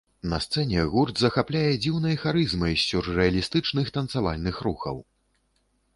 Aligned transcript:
На 0.31 0.37
сцэне 0.43 0.85
гурт 0.93 1.15
захапляе 1.23 1.73
дзіўнай 1.83 2.17
харызмай 2.23 2.73
з 2.79 2.87
сюррэалістычных 2.89 3.95
танцавальных 3.99 4.55
рухаў. 4.69 4.97